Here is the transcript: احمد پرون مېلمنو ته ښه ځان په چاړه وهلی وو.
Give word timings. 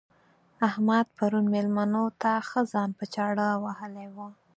احمد 0.67 1.05
پرون 1.17 1.45
مېلمنو 1.53 2.05
ته 2.21 2.31
ښه 2.47 2.61
ځان 2.71 2.89
په 2.97 3.05
چاړه 3.13 3.47
وهلی 3.63 4.07
وو. 4.15 4.27